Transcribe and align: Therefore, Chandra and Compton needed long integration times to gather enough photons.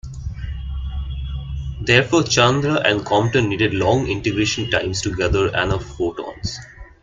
Therefore, 1.79 2.23
Chandra 2.23 2.79
and 2.83 3.05
Compton 3.05 3.47
needed 3.49 3.75
long 3.75 4.07
integration 4.07 4.71
times 4.71 4.99
to 5.03 5.15
gather 5.15 5.49
enough 5.49 5.85
photons. 5.95 6.57